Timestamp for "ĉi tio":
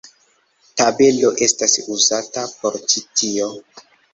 2.87-3.53